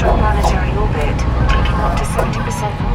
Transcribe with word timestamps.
extraplanetary 0.00 0.74
orbit, 0.80 1.18
taking 1.50 1.78
up 1.84 1.94
to 1.94 2.04
70% 2.04 2.89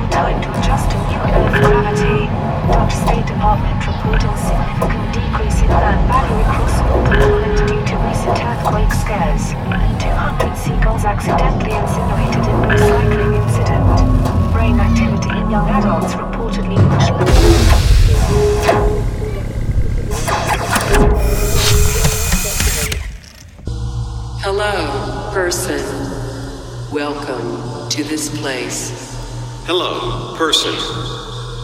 person. 30.37 30.73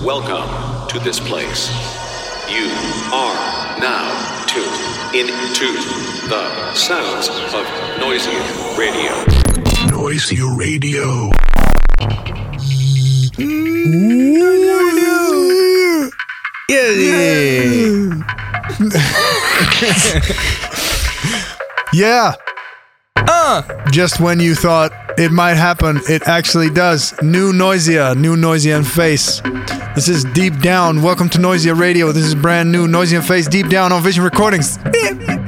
Welcome 0.01 0.87
to 0.87 0.99
this 0.99 1.19
place. 1.19 1.69
You 2.49 2.69
are 3.11 3.77
now 3.79 4.45
tuned 4.47 5.13
into 5.13 5.73
the 6.29 6.73
sounds 6.73 7.27
of 7.53 7.65
Noisia 7.99 8.31
Radio. 8.77 9.11
Noisia 9.89 10.47
Radio. 10.57 11.31
Yeah. 21.93 22.35
Uh. 23.43 23.63
Just 23.89 24.19
when 24.19 24.39
you 24.39 24.53
thought 24.53 24.91
it 25.17 25.31
might 25.31 25.55
happen, 25.55 25.99
it 26.07 26.27
actually 26.27 26.69
does. 26.69 27.19
New 27.23 27.51
Noisia, 27.51 28.15
new 28.15 28.35
Noisia 28.35 28.77
and 28.77 28.85
Phace. 28.85 29.41
This 29.95 30.07
is 30.07 30.23
Deep 30.25 30.59
Down. 30.59 31.01
Welcome 31.01 31.27
to 31.29 31.39
Noisia 31.39 31.73
Radio. 31.77 32.11
This 32.11 32.25
is 32.25 32.35
brand 32.35 32.71
new 32.71 32.87
Noisia 32.87 33.17
and 33.17 33.25
Phace 33.25 33.49
Deep 33.49 33.67
Down 33.67 33.91
on 33.91 34.03
Vision 34.03 34.23
Recordings. 34.23 34.77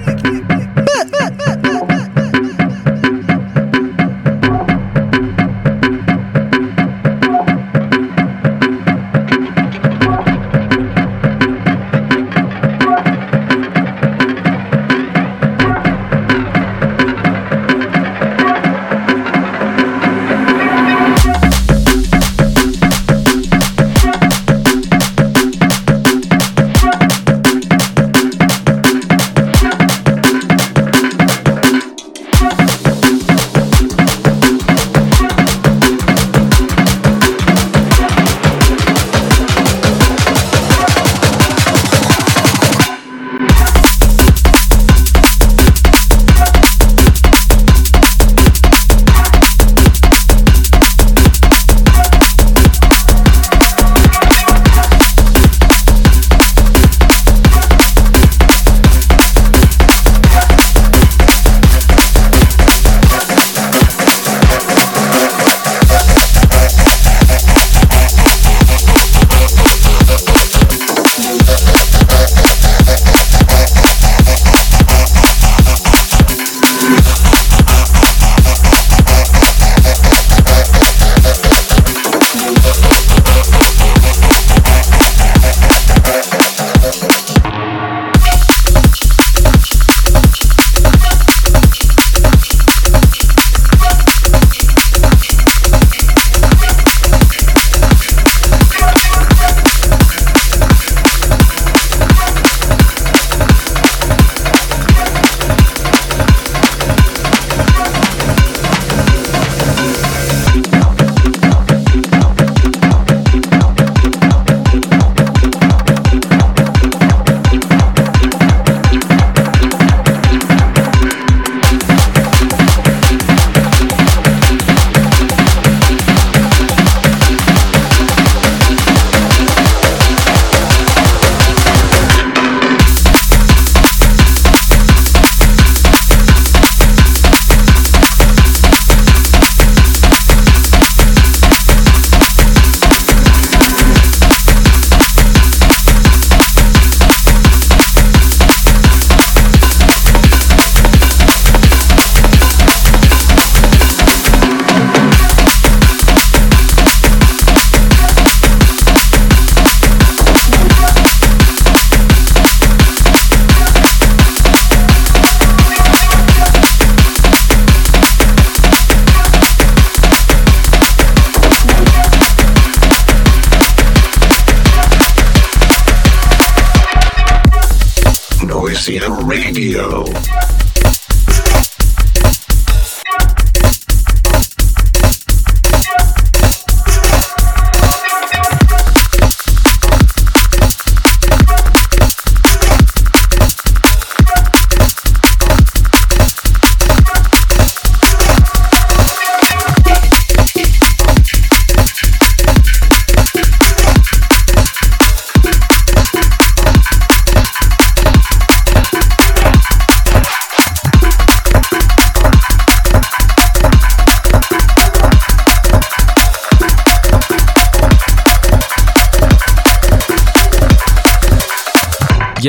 Radio. 179.34 180.33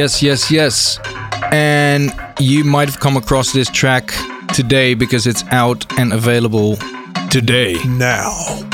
Yes, 0.05 0.23
yes, 0.23 0.51
yes. 0.51 0.99
And 1.51 2.13
you 2.39 2.63
might 2.63 2.91
have 2.91 3.01
come 3.01 3.17
across 3.17 3.55
this 3.55 3.71
track 3.71 4.13
today 4.53 4.93
because 4.93 5.27
it's 5.27 5.43
out 5.45 5.91
and 5.99 6.13
available 6.13 6.77
today. 7.31 7.79
now. 7.87 8.74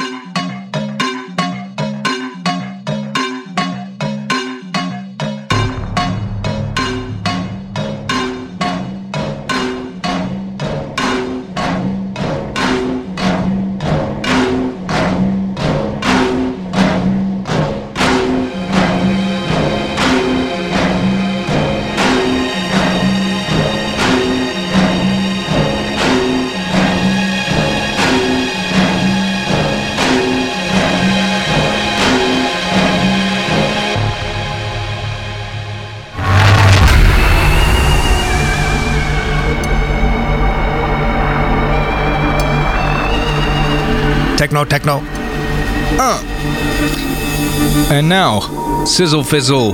Sizzle 49.00 49.25
Fizzle, 49.25 49.73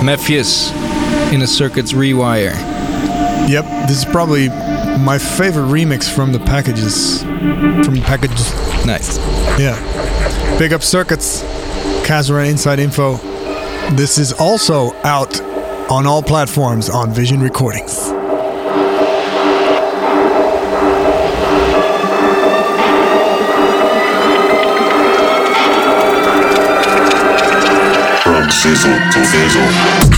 Mefjus 0.00 0.72
in 1.34 1.42
a 1.42 1.46
Circuits 1.46 1.92
Rewire. 1.92 2.54
Yep, 3.46 3.88
this 3.88 3.98
is 3.98 4.04
probably 4.06 4.48
my 4.48 5.18
favorite 5.18 5.64
remix 5.64 6.10
from 6.10 6.32
the 6.32 6.38
packages. 6.38 7.22
From 7.22 7.96
the 7.96 8.00
packages. 8.00 8.54
Nice. 8.86 9.18
Yeah. 9.58 9.76
Big 10.58 10.72
up 10.72 10.82
circuits. 10.82 11.42
Kasra 12.06 12.48
Inside 12.48 12.78
Info. 12.78 13.18
This 13.96 14.16
is 14.16 14.32
also 14.32 14.94
out 15.02 15.38
on 15.90 16.06
all 16.06 16.22
platforms 16.22 16.88
on 16.88 17.12
Vision 17.12 17.42
Recordings. 17.42 18.12
Sizzle 28.60 28.92
to 29.10 29.24
fizzle. 29.24 30.09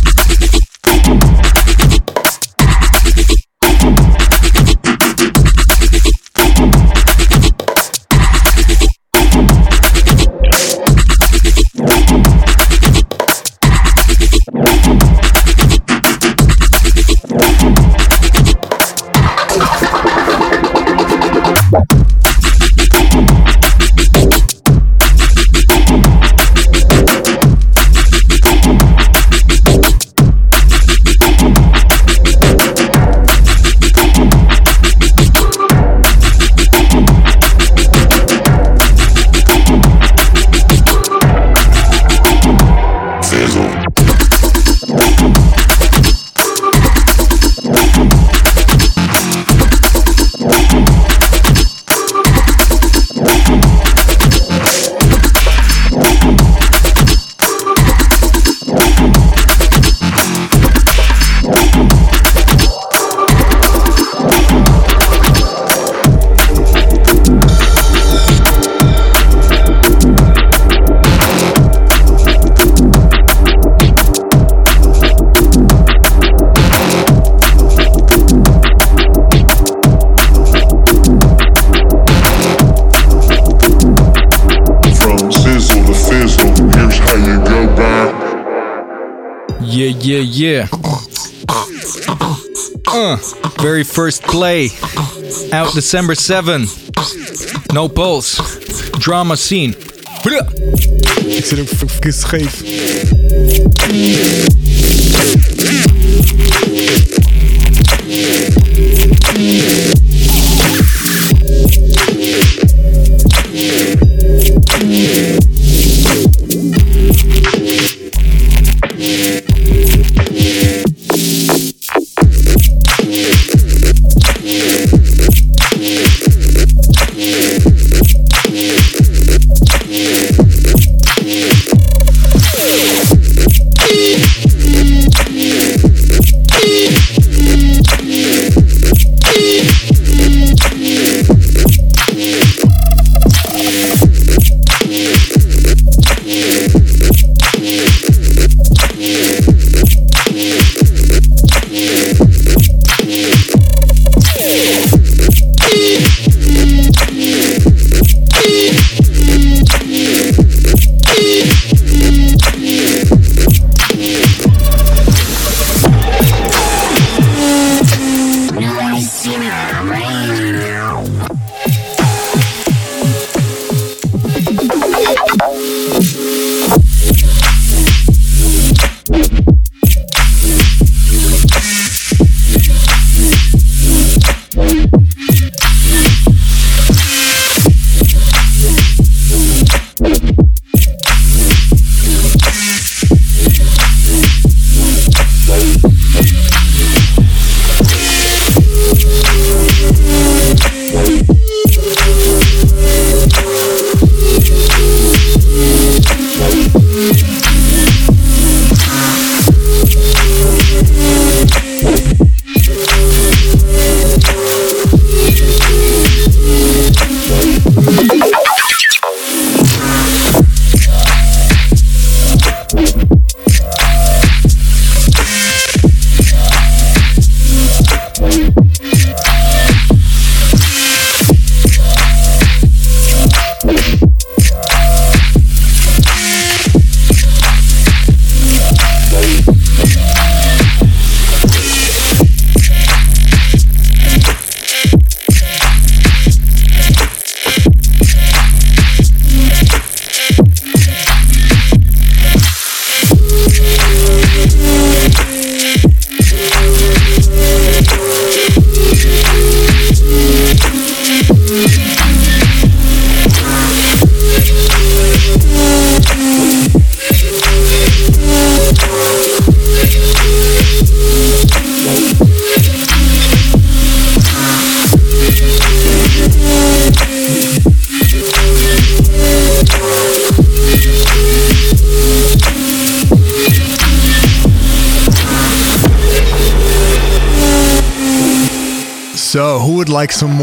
Yeah, 89.73 89.89
yeah, 90.01 90.19
yeah. 90.19 90.69
Uh, 92.87 93.17
very 93.59 93.83
first 93.85 94.23
play. 94.23 94.69
Out 95.51 95.73
December 95.73 96.15
7. 96.15 96.67
No 97.73 97.89
Pulse. 97.89 98.37
Drama 98.99 99.35
Scene. 99.35 99.75
Ik 101.27 101.45
zit 101.45 101.59
scheef. 102.15 102.63
Yeah. 109.35 110.12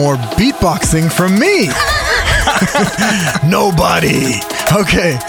More 0.09 0.25
beatboxing 0.37 1.11
from 1.11 1.37
me? 1.37 1.67
Nobody. 3.47 4.39
Okay. 4.73 5.19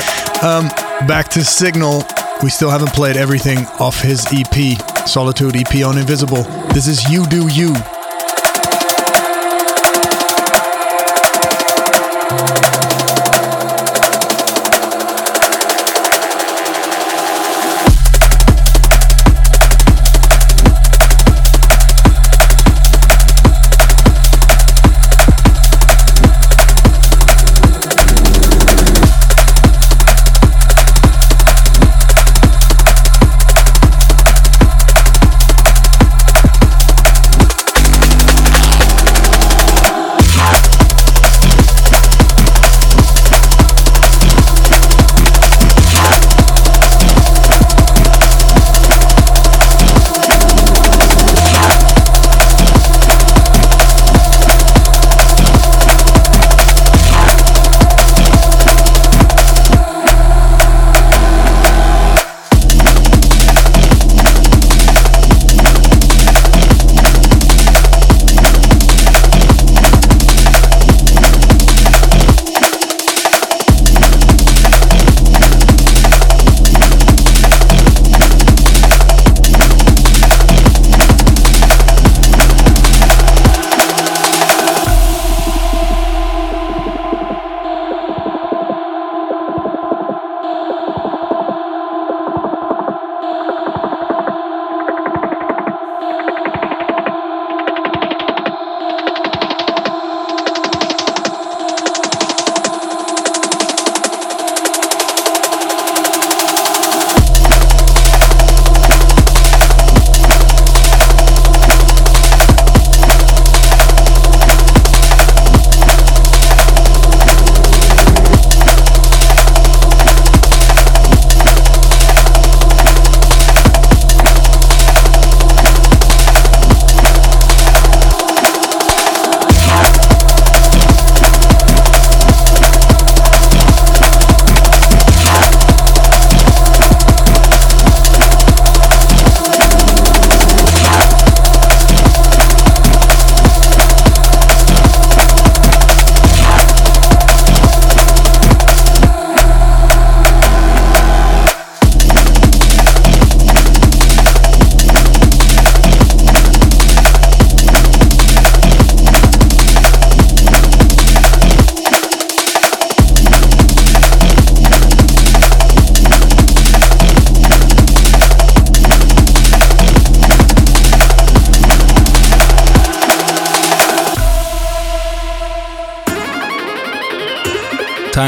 Um, 0.43 0.69
back 1.07 1.29
to 1.31 1.45
Signal. 1.45 2.03
We 2.43 2.49
still 2.49 2.71
haven't 2.71 2.95
played 2.95 3.17
everything 3.19 3.59
off 3.79 4.01
his 4.01 4.27
EP, 4.33 4.79
Solitude 5.07 5.57
EP 5.57 5.85
on 5.85 5.99
Invisible. 5.99 6.45
This 6.73 6.87
is 6.87 7.11
You 7.11 7.27
Do 7.27 7.49
You. 7.49 7.75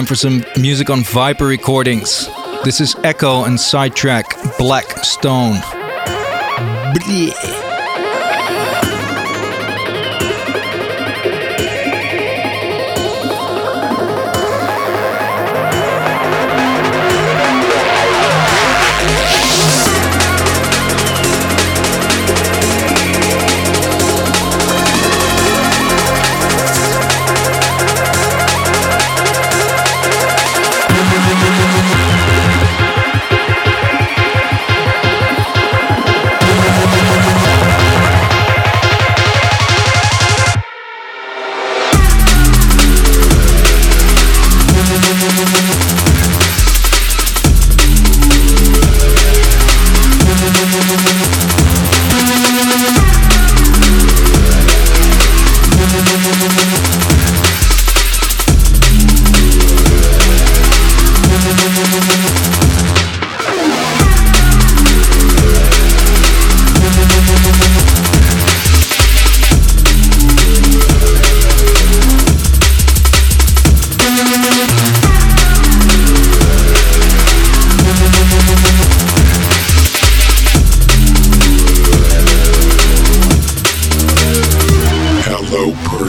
Time 0.03 0.07
for 0.09 0.17
some 0.17 0.45
music 0.57 0.91
on 0.91 1.05
Viper 1.05 1.47
recordings. 1.47 2.29
This 2.65 2.81
is 2.81 2.97
Echo 3.05 3.45
and 3.45 3.61
Sidetrack 3.61 4.37
Black 4.59 5.05
Stone. 5.05 5.59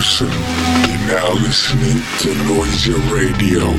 Person. 0.03 0.27
You're 0.27 1.07
now 1.07 1.31
listening 1.31 2.03
to 2.19 2.33
Noisia 2.43 2.99
Radio. 3.09 3.71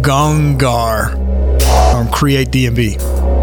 Gongar 0.00 1.14
on 1.94 2.08
Create 2.10 2.48
DMV. 2.48 3.39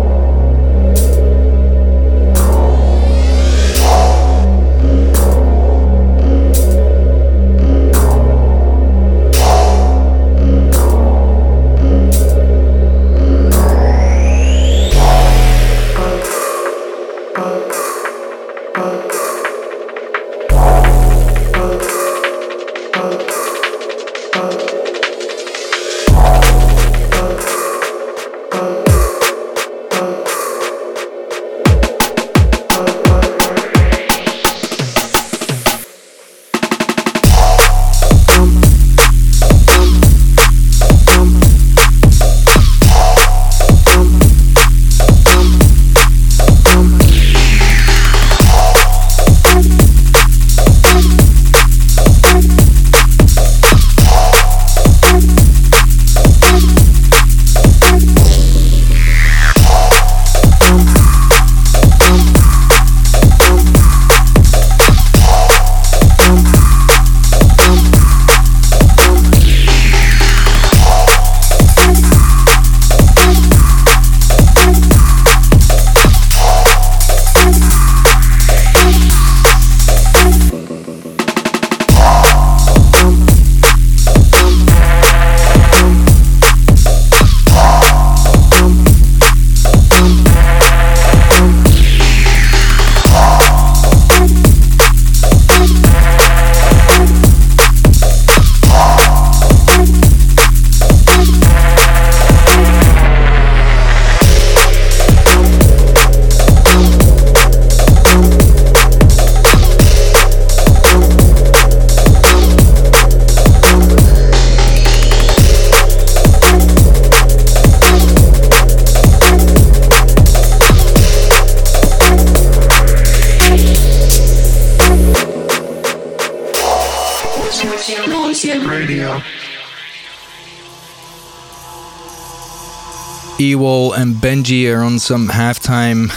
Ewol 133.37 133.95
and 133.95 134.15
Benji 134.15 134.73
are 134.75 134.81
on 134.81 134.97
some 134.97 135.27
halftime 135.27 136.07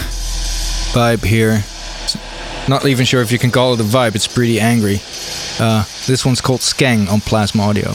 vibe 0.91 1.23
here. 1.23 1.63
Not 2.67 2.85
even 2.87 3.05
sure 3.05 3.21
if 3.21 3.31
you 3.31 3.37
can 3.37 3.51
call 3.51 3.75
it 3.75 3.79
a 3.79 3.83
vibe, 3.83 4.15
it's 4.15 4.27
pretty 4.27 4.59
angry. 4.59 4.99
Uh, 5.59 5.83
this 6.07 6.25
one's 6.25 6.41
called 6.41 6.61
Skeng 6.61 7.07
on 7.11 7.21
Plasma 7.21 7.61
Audio. 7.61 7.93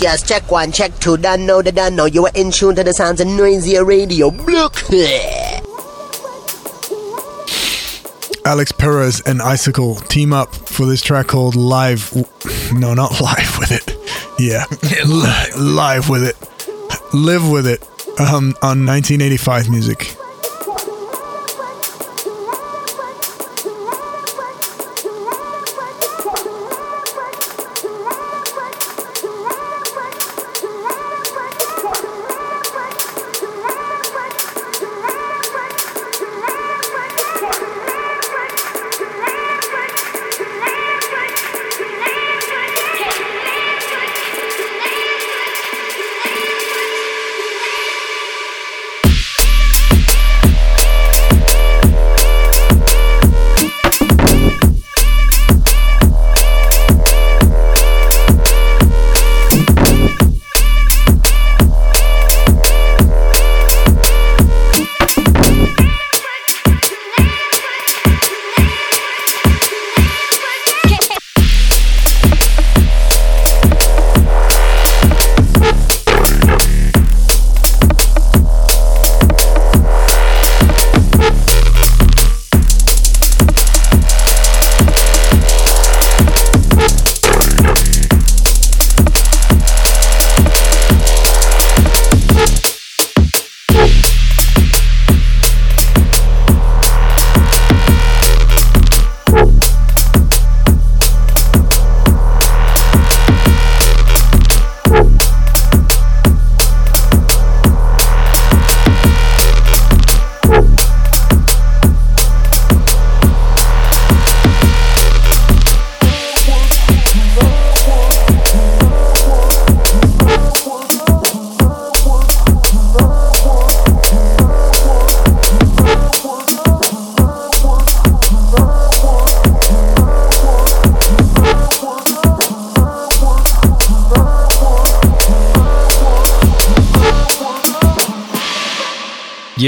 Just 0.00 0.26
check 0.26 0.50
one, 0.50 0.72
check 0.72 0.98
two, 0.98 1.18
done 1.18 1.44
know 1.44 1.60
the 1.60 1.72
done 1.72 1.94
know. 1.94 2.06
You 2.06 2.24
are 2.24 2.32
in 2.34 2.50
tune 2.50 2.74
to 2.76 2.82
the 2.82 2.94
sounds 2.94 3.20
of 3.20 3.26
Noisia 3.26 3.84
radio. 3.86 4.28
Look. 4.28 4.76
Alix 8.46 8.72
Perez 8.72 9.20
and 9.26 9.42
Icicle 9.42 9.96
team 9.96 10.32
up 10.32 10.54
for 10.54 10.86
this 10.86 11.02
track 11.02 11.26
called 11.26 11.54
Live. 11.54 12.14
No, 12.72 12.94
not 12.94 13.20
Live 13.20 13.58
with 13.58 13.72
it. 13.72 13.94
Yeah, 14.38 14.64
Live 15.58 16.08
with 16.08 16.24
it. 16.24 17.14
Live 17.14 17.50
with 17.50 17.66
it 17.66 17.82
um, 18.18 18.54
on 18.62 18.86
1985 18.86 19.68
music. 19.68 20.16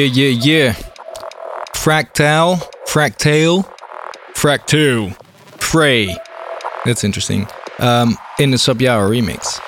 Yeah, 0.03 0.25
yeah, 0.27 0.41
yeah. 0.43 0.73
Fractal, 1.75 2.59
fractale, 2.89 3.65
fractal, 4.35 5.15
fray. 5.61 6.17
That's 6.85 7.05
interesting. 7.05 7.47
Um, 7.79 8.19
in 8.41 8.51
the 8.51 8.57
Subyawa 8.57 9.09
remix. 9.09 9.61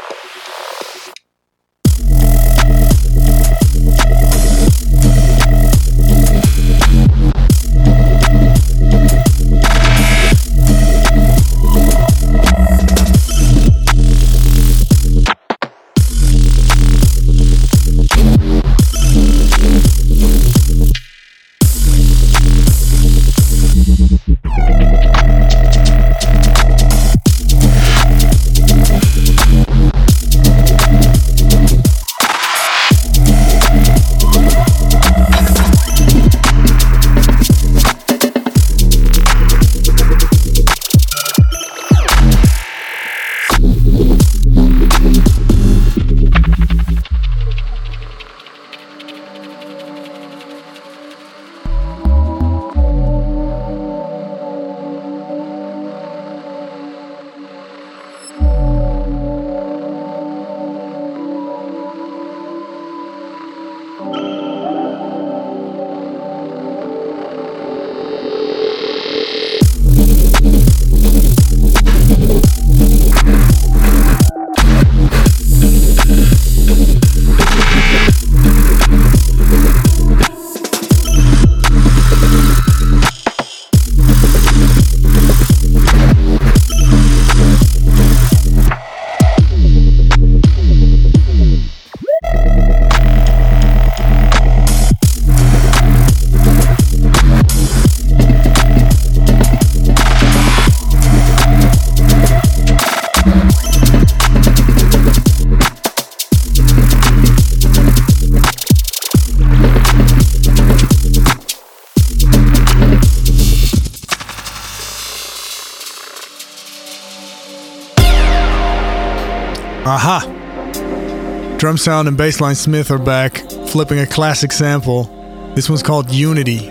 Drum 121.75 121.79
Sound 121.79 122.07
and 122.07 122.17
Bassline 122.17 122.55
Smith 122.55 122.93
are 122.93 123.01
back, 123.01 123.39
flipping 123.67 123.99
a 123.99 124.07
classic 124.07 124.53
sample. 124.53 125.11
This 125.57 125.69
one's 125.69 125.83
called 125.83 126.09
Unity 126.09 126.71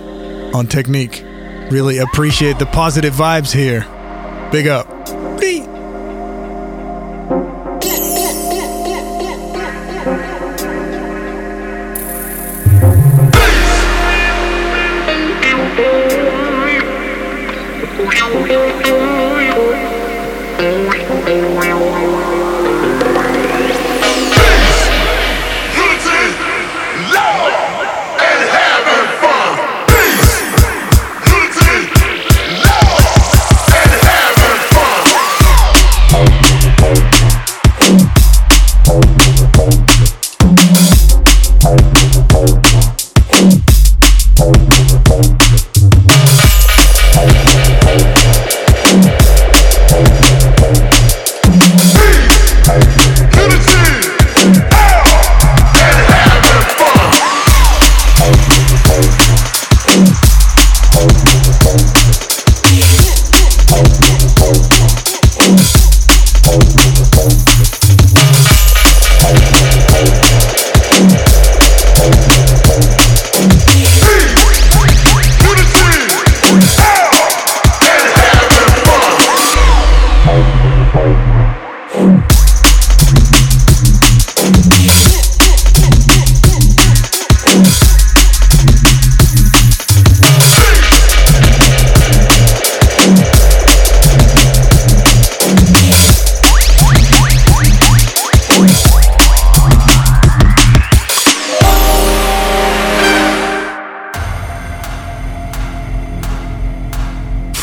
on 0.53 0.65
Technique. 0.65 1.21
Really 1.69 1.97
appreciate 1.97 2.57
the 2.57 2.67
positive 2.67 3.13
vibes 3.13 3.51
here. 3.51 3.81
Big 4.49 4.67
up. 4.67 4.92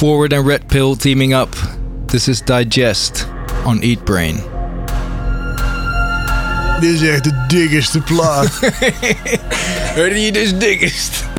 Forward 0.00 0.32
and 0.32 0.46
Red 0.46 0.66
Pill 0.66 0.96
teaming 0.96 1.34
up. 1.34 1.54
This 2.06 2.26
is 2.26 2.40
Digest 2.40 3.26
on 3.66 3.82
Eat 3.82 4.02
Brain. 4.06 4.36
Dit 6.80 6.90
is 6.90 7.02
echt 7.02 7.24
de 7.24 7.44
diggeste 7.48 8.00
plaat. 8.00 8.60
Je 9.94 10.30
dus 10.32 10.58
diggest? 10.58 11.29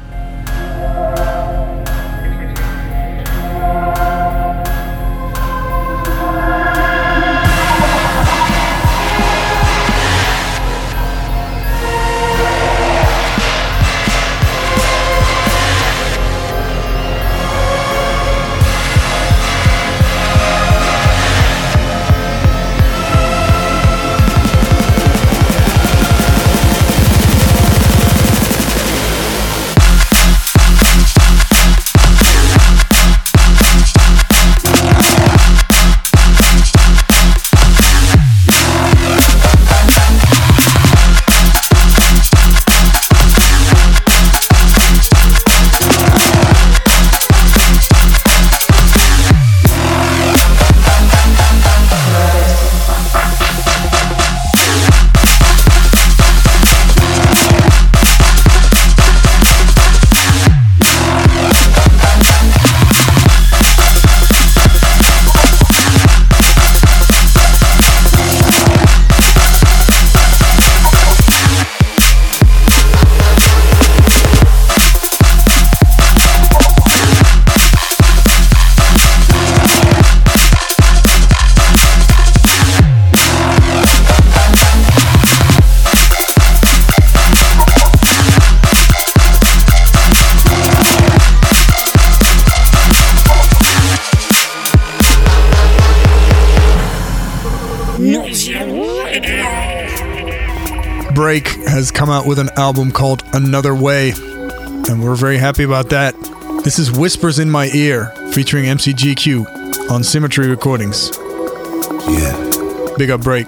Out 102.22 102.28
with 102.28 102.40
an 102.40 102.50
album 102.58 102.92
called 102.92 103.24
Another 103.34 103.74
Way, 103.74 104.12
and 104.12 105.02
we're 105.04 105.16
very 105.16 105.38
happy 105.38 105.64
about 105.64 105.90
that. 105.90 106.14
This 106.64 106.78
is 106.78 106.92
Whispers 106.92 107.40
in 107.40 107.50
My 107.50 107.66
Ear 107.74 108.14
featuring 108.32 108.66
MCGQ 108.66 109.90
on 109.90 110.04
Symmetry 110.04 110.48
Recordings. 110.48 111.10
Yeah, 112.08 112.36
Big 112.98 113.10
up 113.10 113.22
Break. 113.22 113.48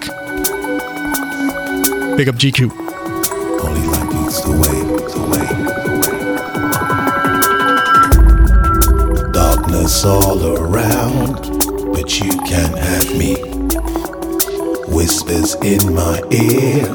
Big 2.16 2.28
up 2.28 2.34
GQ. 2.36 2.70
only 3.62 3.86
like 3.86 4.12
leads 4.12 4.42
the 4.42 4.50
way, 4.50 4.82
the 5.12 5.20
way. 5.30 5.46
The 5.84 6.02
way. 9.22 9.32
Darkness 9.32 10.04
all 10.04 10.56
around, 10.58 11.34
but 11.92 12.18
you 12.18 12.30
can't 12.48 12.76
have 12.78 13.16
me. 13.16 13.36
Whispers 14.92 15.54
in 15.56 15.94
my 15.94 16.20
ear, 16.32 16.86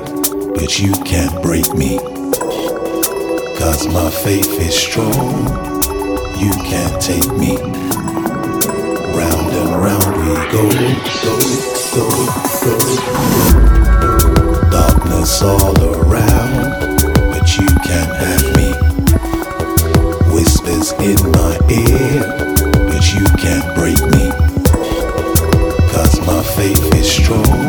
but 0.60 0.78
you 0.78 0.92
can't 1.06 1.42
break 1.42 1.74
me. 1.74 1.98
Cause 3.58 3.88
my 3.88 4.10
faith 4.10 4.60
is 4.60 4.76
strong, 4.76 5.48
you 6.38 6.52
can't 6.52 7.02
take 7.02 7.32
me. 7.38 7.56
Round 9.16 9.52
and 9.56 9.72
round 9.82 10.18
we 10.20 10.36
go, 10.52 10.70
go, 11.24 11.36
go, 11.96 12.06
go, 12.62 12.76
go. 12.76 12.76
Darkness 14.70 15.42
all 15.42 15.80
around, 15.96 16.58
but 17.32 17.58
you 17.58 17.68
can't 17.88 18.14
have 18.24 18.46
me. 18.58 18.70
Whispers 20.34 20.92
in 21.00 21.20
my 21.32 21.58
ear, 21.70 22.20
but 22.90 23.04
you 23.14 23.24
can't 23.38 23.68
break 23.76 24.02
me. 24.12 24.26
Cause 25.94 26.20
my 26.28 26.44
faith 26.44 26.94
is 26.96 27.10
strong, 27.10 27.60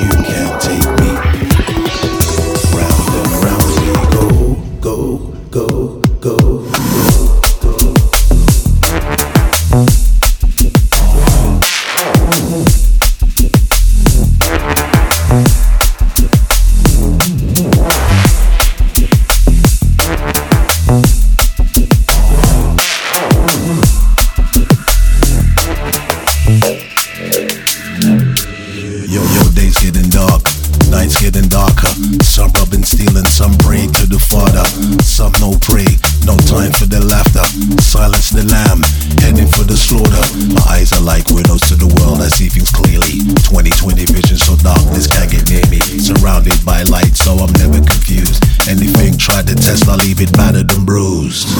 you 0.00 0.10
can't 0.24 0.60
take 0.60 0.84
me. 0.90 0.95
Some 35.26 35.50
no 35.50 35.58
pray, 35.58 35.90
no 36.22 36.38
time 36.46 36.70
for 36.70 36.86
the 36.86 37.02
laughter. 37.02 37.42
Silence 37.82 38.30
the 38.30 38.46
lamb, 38.46 38.78
heading 39.18 39.50
for 39.50 39.66
the 39.66 39.74
slaughter. 39.74 40.22
My 40.54 40.78
eyes 40.78 40.92
are 40.94 41.02
like 41.02 41.26
windows 41.34 41.66
to 41.66 41.74
the 41.74 41.90
world, 41.98 42.22
I 42.22 42.30
see 42.30 42.46
things 42.46 42.70
clearly. 42.70 43.26
2020 43.42 44.06
vision, 44.06 44.38
so 44.38 44.54
darkness 44.62 45.10
can't 45.10 45.26
get 45.26 45.50
near 45.50 45.66
me. 45.66 45.82
Surrounded 45.98 46.54
by 46.62 46.86
light, 46.86 47.18
so 47.18 47.34
I'm 47.42 47.50
never 47.58 47.82
confused. 47.82 48.38
Anything 48.70 49.18
tried 49.18 49.50
to 49.50 49.58
test, 49.58 49.90
I 49.90 49.98
leave 49.98 50.22
it 50.22 50.30
battered 50.30 50.70
and 50.70 50.86
bruised. 50.86 51.50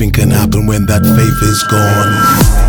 Anything 0.00 0.12
can 0.12 0.30
happen 0.30 0.64
when 0.66 0.86
that 0.86 1.02
faith 1.02 1.42
is 1.42 1.62
gone. 1.64 2.67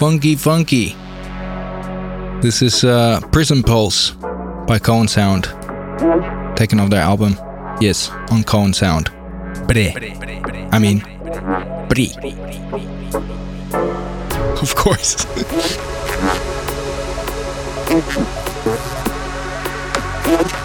Funky, 0.00 0.34
funky. 0.34 0.96
This 2.40 2.62
is 2.62 2.84
uh, 2.84 3.20
Prison 3.32 3.62
Pulse 3.62 4.12
by 4.66 4.78
KOAN 4.78 5.08
Sound, 5.08 5.44
taken 6.56 6.80
off 6.80 6.88
their 6.88 7.02
album. 7.02 7.36
Yes, 7.82 8.08
on 8.30 8.42
KOAN 8.42 8.72
Sound. 8.72 9.10
Bre. 9.68 9.90
I 10.72 10.78
mean, 10.78 11.00
Bre. 11.90 12.16
Of 14.62 14.74
course. 14.74 15.26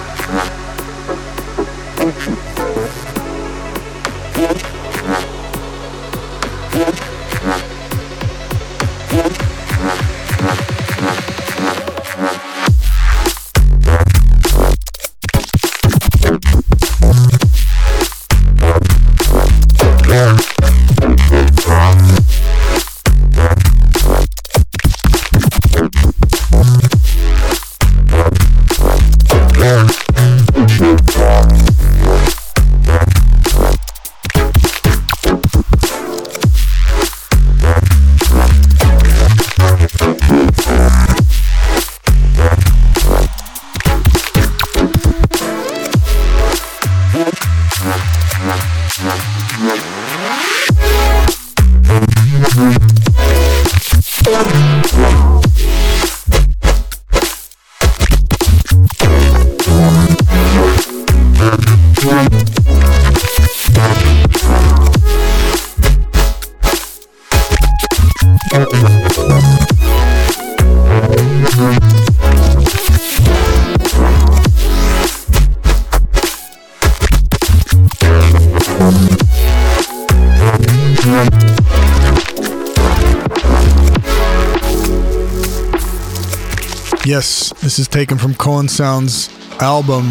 is 87.85 87.89
taken 87.89 88.17
from 88.17 88.33
KOAN 88.33 88.67
Sound's 88.67 89.29
album 89.61 90.05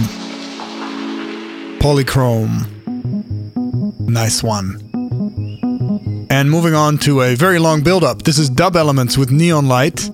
Polychrome. 1.80 2.66
Nice 4.08 4.42
one. 4.44 4.68
And 6.30 6.50
moving 6.50 6.74
on 6.74 6.98
to 6.98 7.22
a 7.22 7.34
very 7.34 7.58
long 7.58 7.82
build 7.82 8.04
up. 8.04 8.22
This 8.22 8.38
is 8.38 8.48
Dub 8.48 8.76
Elements 8.76 9.18
with 9.18 9.32
Neon 9.32 9.66
Light. 9.66 10.06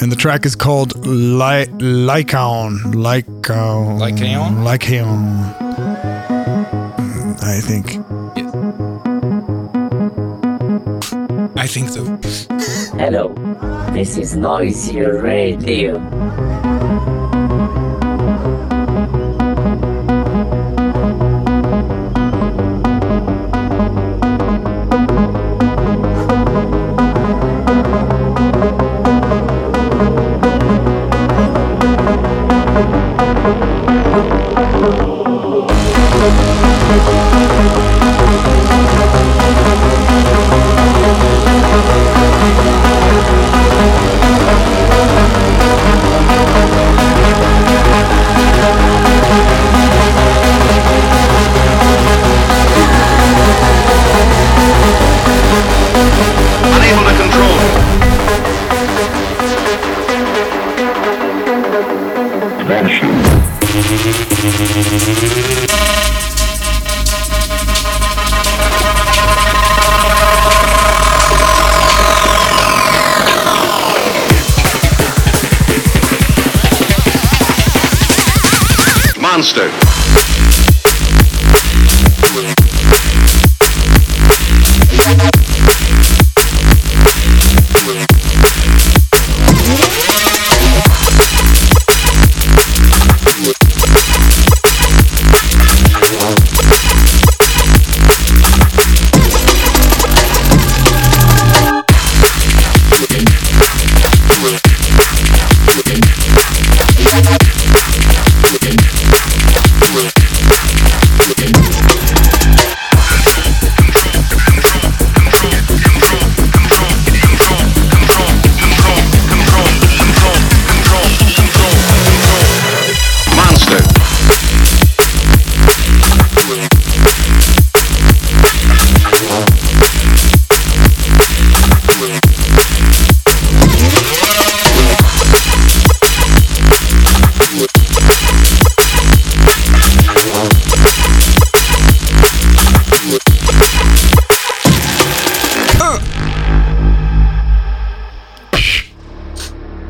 And 0.00 0.12
the 0.12 0.16
track 0.16 0.44
is 0.44 0.54
called 0.54 1.06
Ly- 1.06 1.66
Lycaon. 1.80 2.92
Lycaon. 2.92 3.98
Lycaon? 3.98 4.62
Lycaon. 4.62 5.18
I 7.42 7.60
think. 7.68 7.86
I 11.56 11.66
think 11.66 11.88
so. 11.88 12.04
Hello, 12.98 13.34
this 13.92 14.16
is 14.16 14.36
Noisia 14.36 15.22
Radio. 15.22 15.98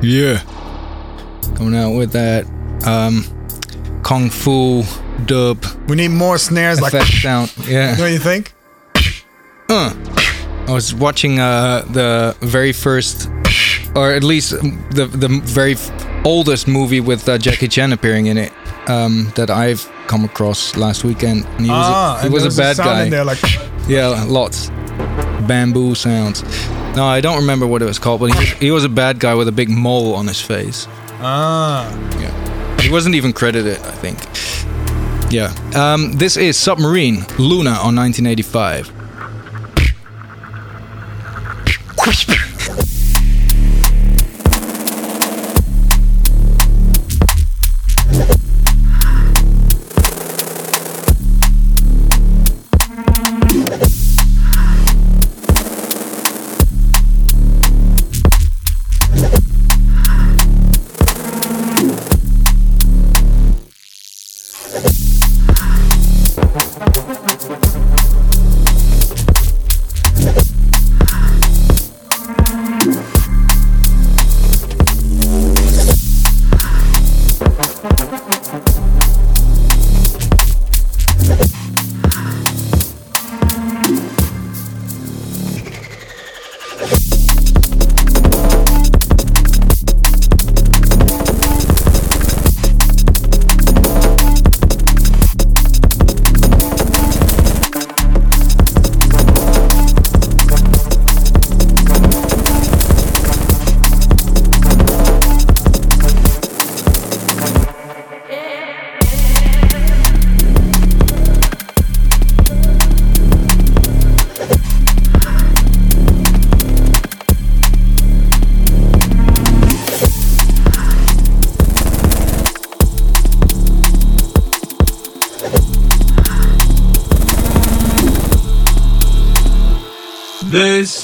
Yeah. 0.09 0.41
Coming 1.57 1.79
out 1.79 1.93
with 1.93 2.13
that 2.13 2.47
um, 2.87 3.25
Kung 4.03 4.31
Fu 4.31 4.83
dub 5.27 5.63
We 5.87 5.97
need 5.97 6.09
more 6.09 6.39
snares 6.39 6.81
like. 6.81 6.95
effect 6.95 7.13
sound. 7.23 7.53
Yeah. 7.67 7.91
What 7.91 8.07
do 8.07 8.13
you 8.13 8.19
think? 8.19 8.55
Uh, 9.69 9.95
I 10.67 10.73
was 10.73 10.95
watching 10.95 11.41
uh, 11.41 11.83
the 11.91 12.35
very 12.41 12.73
first, 12.73 13.29
or 13.95 14.13
at 14.13 14.25
least 14.25 14.53
the 14.93 15.11
the 15.13 15.29
very 15.45 15.77
oldest 16.25 16.67
movie 16.67 17.01
with 17.01 17.29
uh, 17.29 17.37
Jackie 17.37 17.69
Chan 17.69 17.93
appearing 17.93 18.27
in 18.27 18.39
it 18.39 18.53
um, 18.89 19.31
that 19.37 19.51
I've 19.51 19.85
come 20.07 20.25
across 20.25 20.75
last 20.77 21.05
weekend. 21.05 21.45
And 21.59 21.67
he 21.67 21.71
was 21.71 21.87
ah, 21.87 22.19
a, 22.19 22.23
he 22.23 22.29
was 22.31 22.47
a 22.47 22.63
bad 22.63 22.77
sound 22.77 22.89
guy. 22.89 23.05
in 23.05 23.11
there 23.11 23.25
like. 23.27 23.43
Yeah, 23.87 24.25
lots. 24.27 24.71
Bamboo 25.47 25.95
sounds. 25.95 26.43
No, 26.99 27.07
I 27.07 27.21
don't 27.21 27.39
remember 27.39 27.65
what 27.65 27.81
it 27.81 27.85
was 27.85 28.01
called, 28.01 28.19
but 28.19 28.33
he 28.33 28.39
was, 28.41 28.49
he 28.55 28.71
was 28.73 28.85
a 28.85 28.89
bad 28.89 29.21
guy 29.21 29.33
with 29.37 29.47
a 29.47 29.53
big 29.53 29.69
mole 29.71 30.17
on 30.17 30.27
his 30.27 30.41
face. 30.41 30.89
Ah. 31.21 31.89
Yeah. 32.19 32.81
He 32.81 32.91
wasn't 32.91 33.15
even 33.15 33.33
credited, 33.33 33.79
I 33.83 33.93
think. 33.93 34.19
Yeah. 35.33 35.55
Um, 35.77 36.15
this 36.15 36.37
is 36.37 36.57
Submarine, 36.57 37.25
Luna 37.39 37.71
on 37.71 37.95
1985. 37.95 38.91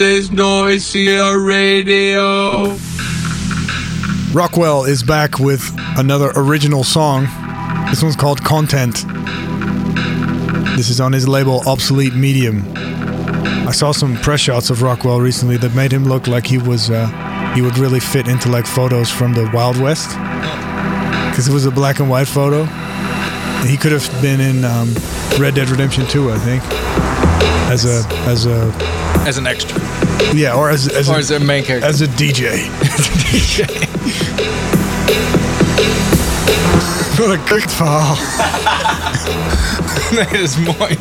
Is 0.05 0.31
Noisia 0.31 1.35
Radio. 1.35 2.77
Rockwell 4.35 4.85
is 4.85 5.03
back 5.03 5.39
with 5.39 5.63
another 5.97 6.31
original 6.37 6.85
song. 6.85 7.27
This 7.89 8.03
one's 8.03 8.15
called 8.15 8.45
Content. 8.45 9.05
This 10.77 10.91
is 10.91 11.01
on 11.01 11.13
his 11.13 11.27
label 11.27 11.63
Obsolete 11.67 12.15
Medium. 12.15 12.63
I 13.67 13.73
saw 13.73 13.93
some 13.93 14.17
press 14.17 14.41
shots 14.41 14.69
of 14.69 14.83
Rockwell 14.83 15.21
recently 15.21 15.57
that 15.57 15.75
made 15.75 15.91
him 15.93 16.05
look 16.05 16.27
like 16.27 16.47
he 16.47 16.59
was 16.59 16.91
uh, 16.91 17.07
he 17.55 17.63
would 17.63 17.79
really 17.79 18.01
fit 18.01 18.29
into 18.29 18.51
like 18.51 18.67
photos 18.67 19.11
from 19.11 19.33
the 19.33 19.51
Wild 19.55 19.81
West 19.81 20.11
because 21.31 21.49
it 21.49 21.53
was 21.53 21.65
a 21.65 21.71
black 21.71 21.99
and 21.99 22.11
white 22.11 22.29
photo. 22.29 22.65
He 23.67 23.79
could 23.79 23.93
have 23.93 24.07
been 24.21 24.41
in 24.41 24.65
um, 24.65 24.93
Red 25.39 25.55
Dead 25.55 25.71
Redemption 25.71 26.07
2, 26.07 26.31
I 26.31 26.39
think, 26.39 26.63
as 27.71 27.87
a 27.87 28.07
as 28.29 28.45
a 28.45 28.71
as 29.27 29.39
an 29.39 29.47
extra. 29.47 29.84
Yeah, 30.33 30.55
or 30.55 30.71
as 30.71 30.89
as, 30.89 31.09
or 31.09 31.17
a, 31.17 31.19
as 31.19 31.31
a 31.31 31.39
main 31.41 31.65
character. 31.65 31.89
As 31.89 32.01
a 32.01 32.07
DJ. 32.07 32.69
DJ. 33.31 33.65
Wat 37.19 37.29
een 37.29 37.45
kutverhaal. 37.45 38.17
nee, 40.11 40.25
dat 40.25 40.41
is 40.41 40.57
mooi. 40.57 40.99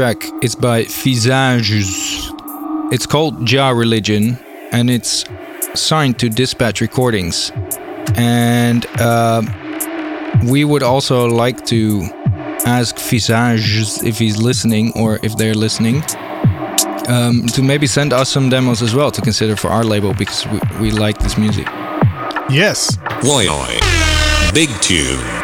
Track 0.00 0.24
is 0.42 0.54
by 0.54 0.84
Visages. 0.84 2.32
It's 2.90 3.04
called 3.04 3.44
Jah 3.44 3.74
Religion 3.74 4.38
and 4.72 4.88
it's 4.88 5.26
signed 5.74 6.18
to 6.20 6.30
Dispatch 6.30 6.80
Recordings. 6.80 7.52
And 8.16 8.86
uh, 8.98 9.42
we 10.46 10.64
would 10.64 10.82
also 10.82 11.26
like 11.26 11.66
to 11.66 12.00
ask 12.64 12.98
Visages 12.98 14.02
if 14.02 14.18
he's 14.18 14.40
listening 14.40 14.90
or 14.96 15.18
if 15.22 15.36
they're 15.36 15.54
listening 15.66 15.96
um, 17.08 17.46
to 17.48 17.60
maybe 17.62 17.86
send 17.86 18.14
us 18.14 18.30
some 18.30 18.48
demos 18.48 18.80
as 18.80 18.94
well 18.94 19.10
to 19.10 19.20
consider 19.20 19.54
for 19.54 19.68
our 19.68 19.84
label 19.84 20.14
because 20.14 20.46
we, 20.46 20.60
we 20.80 20.90
like 20.92 21.18
this 21.18 21.36
music. 21.36 21.66
Yes. 22.48 22.96
Why 23.20 23.48
I? 23.50 24.50
Big 24.54 24.70
tune. 24.80 25.39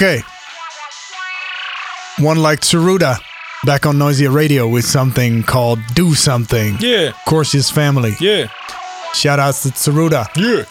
Okay. 0.00 0.22
One 2.20 2.38
like 2.38 2.60
Tsuruda 2.60 3.18
back 3.66 3.84
on 3.84 3.98
Noisia 3.98 4.32
Radio 4.34 4.66
with 4.66 4.86
something 4.86 5.42
called 5.42 5.78
Do 5.92 6.14
Something. 6.14 6.78
Yeah. 6.80 7.08
Of 7.08 7.24
course, 7.26 7.52
his 7.52 7.70
family. 7.70 8.14
Yeah. 8.18 8.46
Shout 9.12 9.38
outs 9.38 9.64
to 9.64 9.68
Tsuruda. 9.68 10.26
Yeah. 10.38 10.64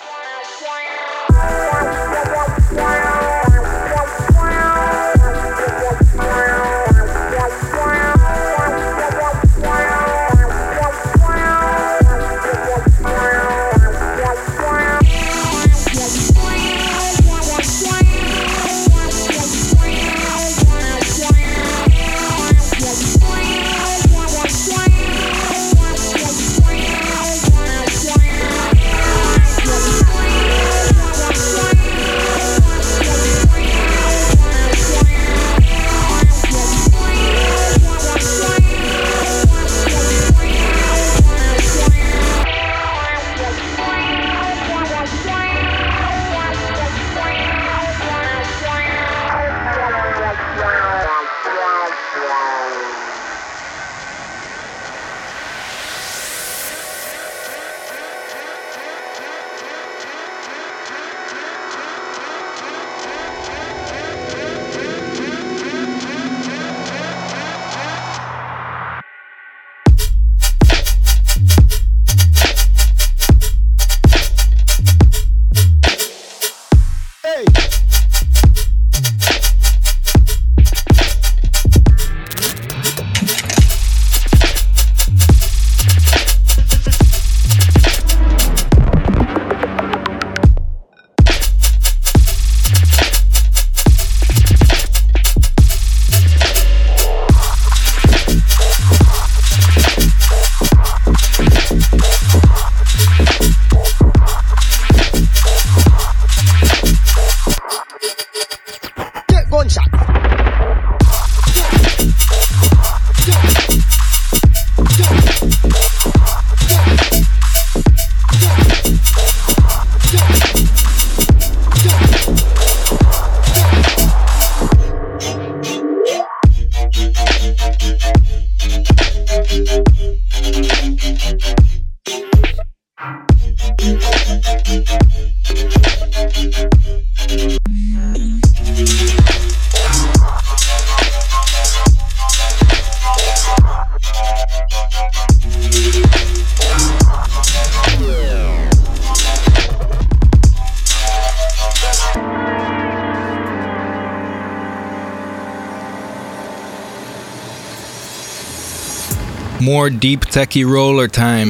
More 159.62 159.90
deep 159.90 160.22
techie 160.22 160.66
roller 160.66 161.10
time. 161.10 161.50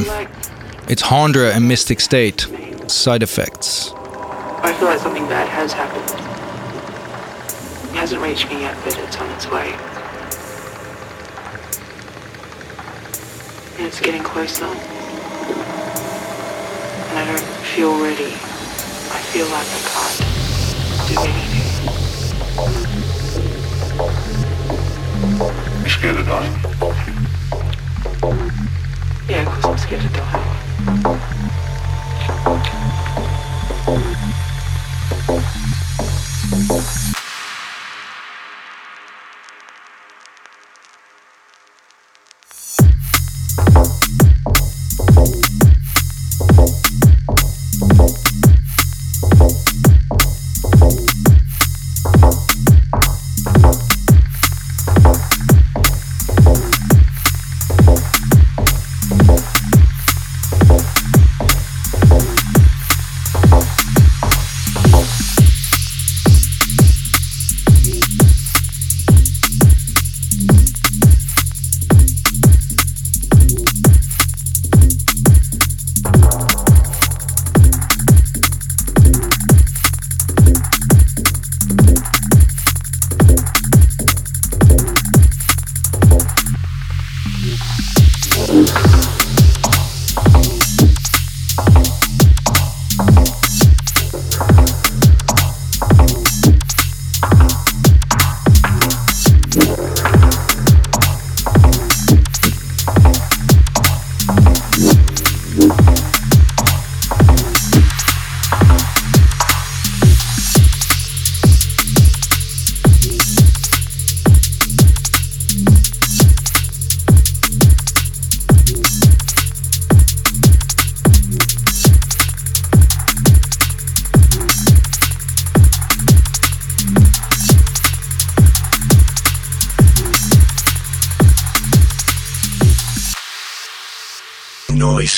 It's 0.90 1.04
Hondra 1.04 1.56
and 1.56 1.68
Mystic 1.68 2.00
State. 2.00 2.48
Side 2.88 3.22
effects. 3.22 3.92
I 3.94 4.74
feel 4.80 4.88
like 4.88 4.98
something 5.00 5.28
bad 5.28 5.48
has 5.48 5.74
happened. 5.74 6.10
It 7.92 7.96
hasn't 7.96 8.24
reached 8.24 8.50
me 8.50 8.62
yet, 8.62 8.76
but 8.84 8.98
it's 8.98 9.16
on 9.18 9.30
its 9.34 9.46
way. 9.52 9.74
And 13.78 13.86
it's 13.86 14.02
getting 14.02 14.24
closer. 14.24 14.66
And 14.66 14.80
I 17.20 17.26
don't 17.28 17.46
feel 17.76 17.94
ready. 18.02 18.34
I 18.34 19.22
feel 19.30 19.46
like 19.54 19.68
I 19.70 19.82
can't 19.86 20.18
do 21.10 21.16
anything. 21.30 21.70
You 25.84 25.90
scared 25.90 26.18
of 26.18 26.26
dying? 26.26 26.56
Yeah, 29.90 29.98
because 30.04 30.30
I'm 30.34 30.49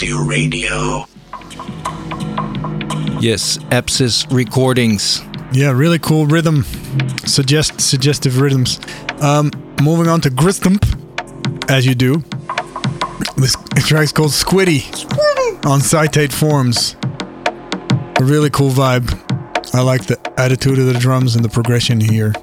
Noisia 0.01 0.27
Radio. 0.27 1.05
Yes, 3.19 3.57
Epsis 3.69 4.25
Recordings. 4.31 5.21
Yeah, 5.51 5.71
really 5.71 5.99
cool 5.99 6.25
rhythm. 6.25 6.63
Suggest 7.25 7.79
suggestive 7.79 8.39
rhythms. 8.39 8.79
Um, 9.21 9.51
moving 9.81 10.07
on 10.07 10.21
to 10.21 10.29
Gristhump, 10.29 10.83
as 11.69 11.85
you 11.85 11.93
do. 11.93 12.23
This 13.37 13.55
track's 13.85 14.11
called 14.11 14.31
Squiddy 14.31 14.85
on 15.65 15.81
Citate 15.81 16.33
Forms. 16.33 16.95
A 18.19 18.23
really 18.23 18.49
cool 18.49 18.71
vibe. 18.71 19.17
I 19.73 19.81
like 19.81 20.05
the 20.07 20.19
attitude 20.37 20.79
of 20.79 20.87
the 20.87 20.97
drums 20.97 21.35
and 21.35 21.45
the 21.45 21.49
progression 21.49 21.99
here. 21.99 22.33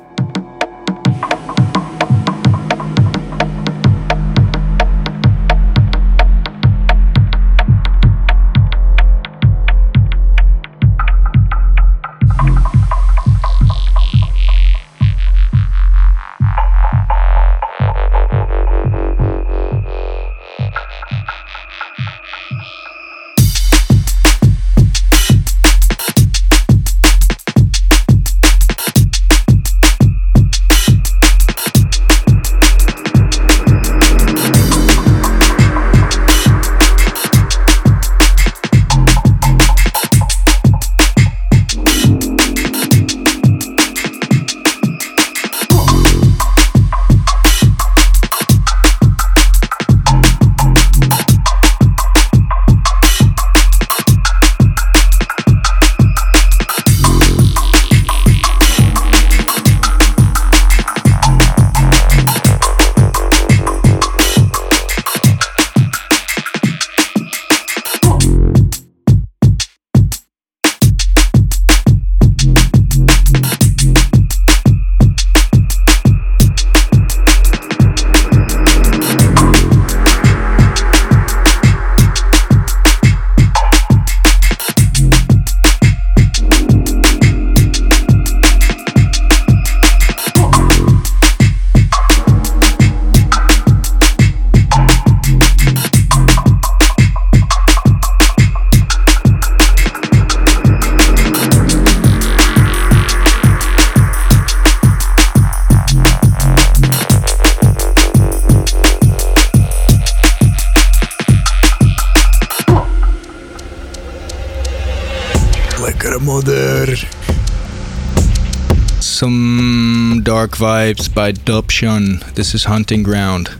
Vibes 120.59 121.09
by 121.15 121.31
Dubshun. 121.31 122.35
This 122.35 122.53
is 122.53 122.65
Hunting 122.65 123.05
Ground. 123.05 123.57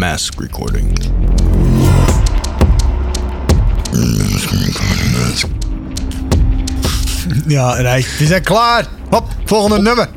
Mask 0.00 0.40
recording. 0.40 0.98
Ja, 7.46 7.80
nee, 7.80 8.06
die 8.18 8.26
zijn 8.26 8.42
klaar. 8.42 8.86
Hop, 9.10 9.28
volgende 9.44 9.82
nummer. 9.82 10.08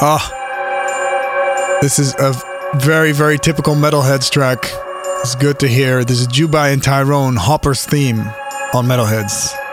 Ah. 0.00 1.78
This 1.80 2.00
is 2.00 2.16
a 2.18 2.34
very, 2.78 3.12
very 3.12 3.38
typical 3.38 3.76
Metalheadz 3.76 4.28
track. 4.28 4.68
It's 5.20 5.36
good 5.36 5.60
to 5.60 5.68
hear. 5.68 6.04
This 6.04 6.20
is 6.20 6.26
Jubei 6.26 6.72
and 6.72 6.82
Tyrone, 6.82 7.36
Hopper's 7.36 7.86
theme 7.86 8.20
on 8.74 8.86
Metalheadz. 8.86 9.65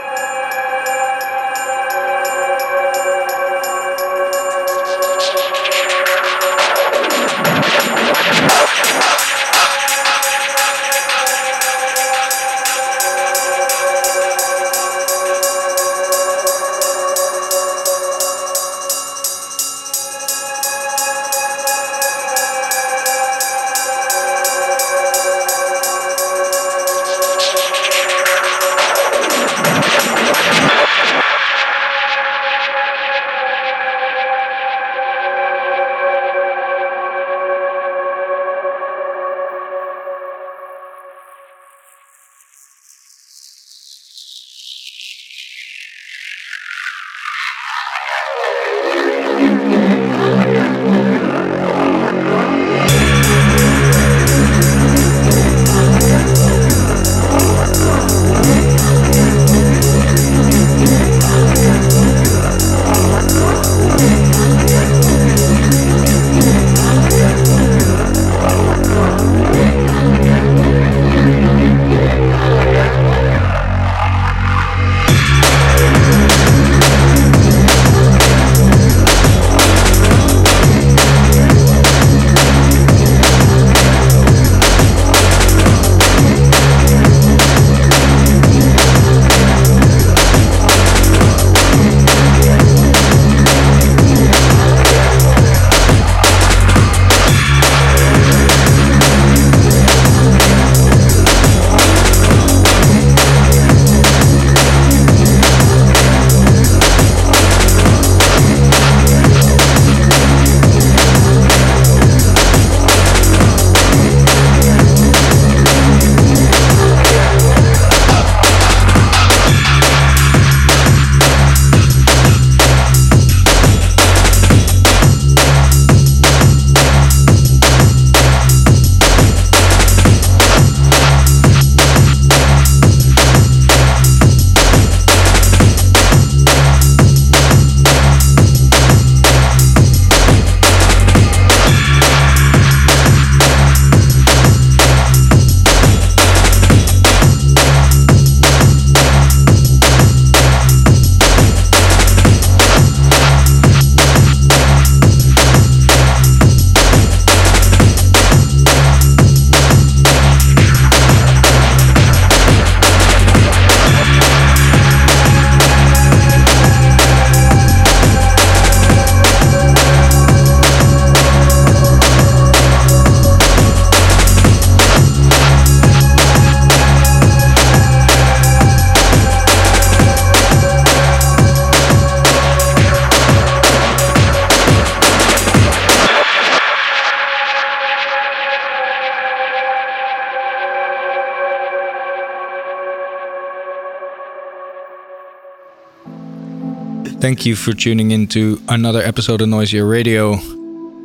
Thank 197.34 197.48
you 197.48 197.56
for 197.56 197.74
tuning 197.74 198.12
in 198.12 198.28
to 198.28 198.62
another 198.70 199.02
episode 199.02 199.42
of 199.42 199.50
Noisia 199.50 199.90
Radio. 199.90 200.36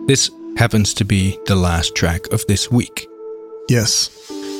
This 0.05 0.31
happens 0.59 0.93
to 0.93 1.05
be 1.07 1.39
the 1.47 1.57
last 1.57 1.95
track 1.95 2.31
of 2.33 2.45
this 2.47 2.71
week. 2.71 3.09
Yes. 3.71 4.09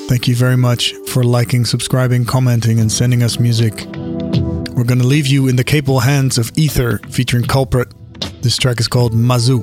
Thank 0.09 0.27
you 0.27 0.35
very 0.35 0.57
much 0.57 0.95
for 1.09 1.23
liking, 1.23 1.67
subscribing, 1.67 2.25
commenting, 2.25 2.81
and 2.81 2.91
sending 2.91 3.23
us 3.23 3.39
music. 3.39 3.85
We're 3.85 4.89
going 4.89 4.99
to 4.99 5.07
leave 5.07 5.27
you 5.27 5.47
in 5.47 5.57
the 5.57 5.63
capable 5.63 6.01
hands 6.01 6.39
of 6.39 6.51
Ether 6.57 7.03
featuring 7.11 7.45
Culprit. 7.45 7.93
This 8.41 8.57
track 8.57 8.81
is 8.81 8.89
called 8.89 9.13
Mazu. 9.13 9.63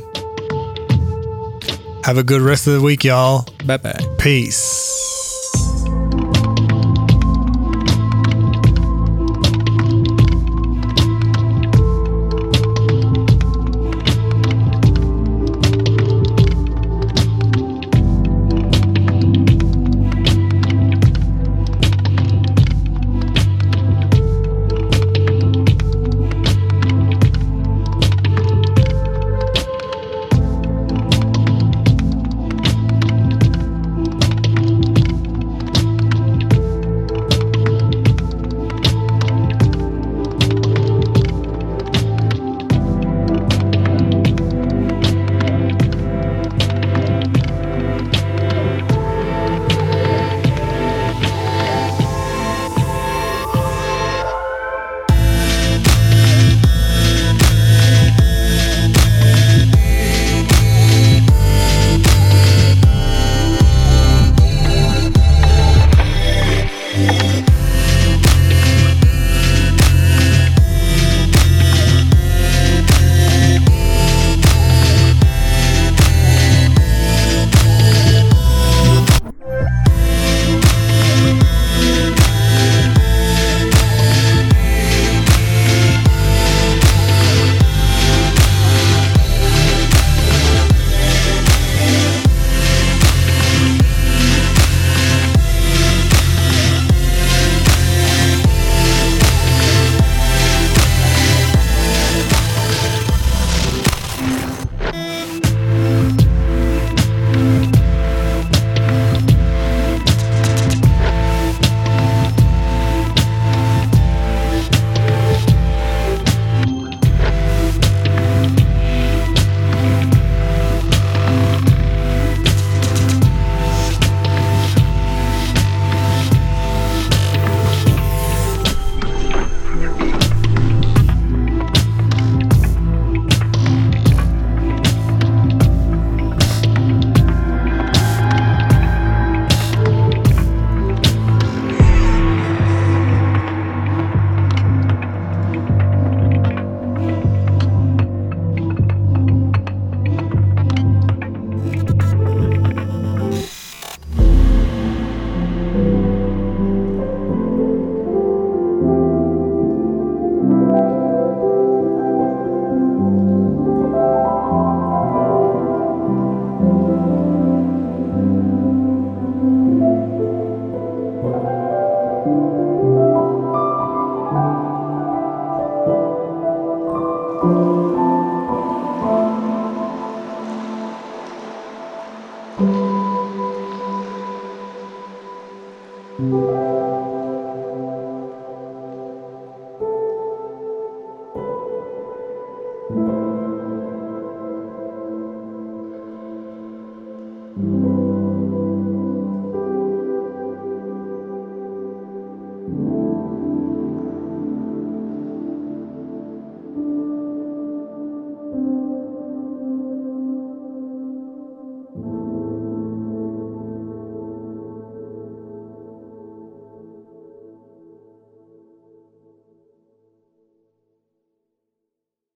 Have 2.06 2.20
a 2.20 2.24
good 2.24 2.44
rest 2.44 2.68
of 2.68 2.74
the 2.74 2.82
week, 2.82 3.04
y'all. 3.04 3.48
Bye 3.66 3.78
bye. 3.78 4.16
Peace. 4.20 5.05